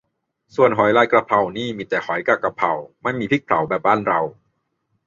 [0.55, 2.71] ส่วนหอยลายกะเพรานี่มีแต่หอยกะกะเพรา
[3.03, 4.19] ไม่มีพริกเผาแบบบ้านเรา